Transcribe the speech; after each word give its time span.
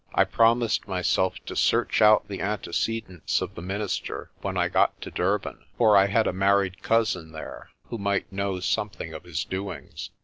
I 0.15 0.23
promised 0.23 0.87
myself 0.87 1.35
to 1.45 1.55
search 1.55 2.01
out 2.01 2.27
the 2.27 2.41
antecedents 2.41 3.39
of 3.39 3.53
the 3.53 3.61
minister 3.61 4.31
when 4.41 4.57
I 4.57 4.67
got 4.67 4.99
to 5.01 5.11
Durban, 5.11 5.63
for 5.77 5.95
I 5.95 6.07
had 6.07 6.25
a 6.25 6.33
married 6.33 6.81
cousin 6.81 7.33
there, 7.33 7.69
who 7.89 7.99
might 7.99 8.33
know 8.33 8.59
something 8.61 9.13
of 9.13 9.25
his 9.25 9.45
doings. 9.45 10.09